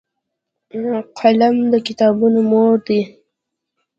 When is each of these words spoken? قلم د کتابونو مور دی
قلم 1.19 1.55
د 1.71 1.73
کتابونو 1.87 2.39
مور 2.51 2.75
دی 2.87 3.01